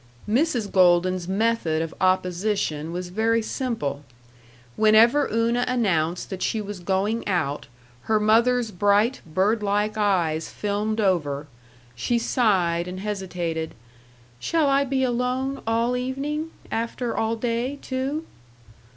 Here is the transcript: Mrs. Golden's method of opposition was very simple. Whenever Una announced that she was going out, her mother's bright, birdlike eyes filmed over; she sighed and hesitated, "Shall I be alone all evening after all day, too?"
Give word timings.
Mrs. 0.27 0.71
Golden's 0.71 1.27
method 1.27 1.79
of 1.83 1.93
opposition 2.01 2.91
was 2.91 3.09
very 3.09 3.43
simple. 3.43 4.03
Whenever 4.75 5.29
Una 5.31 5.63
announced 5.67 6.31
that 6.31 6.41
she 6.41 6.59
was 6.59 6.79
going 6.79 7.27
out, 7.27 7.67
her 8.09 8.19
mother's 8.19 8.71
bright, 8.71 9.21
birdlike 9.31 9.97
eyes 9.99 10.49
filmed 10.49 10.99
over; 10.99 11.45
she 11.93 12.17
sighed 12.17 12.87
and 12.87 13.01
hesitated, 13.01 13.75
"Shall 14.39 14.69
I 14.69 14.85
be 14.85 15.03
alone 15.03 15.61
all 15.67 15.95
evening 15.95 16.49
after 16.71 17.15
all 17.15 17.35
day, 17.35 17.77
too?" 17.83 18.25